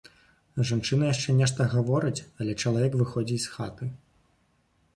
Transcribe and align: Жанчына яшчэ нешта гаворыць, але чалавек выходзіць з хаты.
Жанчына 0.69 1.09
яшчэ 1.09 1.35
нешта 1.41 1.67
гаворыць, 1.75 2.25
але 2.39 2.57
чалавек 2.65 2.99
выходзіць 3.05 3.41
з 3.47 3.55
хаты. 3.57 3.93